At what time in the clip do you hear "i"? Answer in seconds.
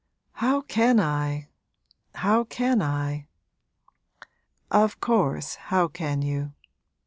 0.99-1.49, 2.81-3.27